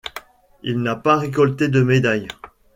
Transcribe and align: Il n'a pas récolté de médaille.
Il 0.63 0.81
n'a 0.81 0.95
pas 0.95 1.15
récolté 1.15 1.67
de 1.67 1.83
médaille. 1.83 2.27